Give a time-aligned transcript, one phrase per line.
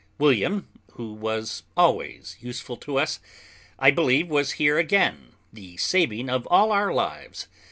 [0.17, 3.19] William, who was always useful to us,
[3.77, 7.47] I believe was here again the saving of all our lives.